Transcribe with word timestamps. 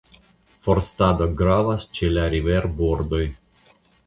Forstado 0.67 1.27
gravas 1.41 1.85
ĉe 1.99 2.09
la 2.15 2.25
riverbordoj. 2.37 3.23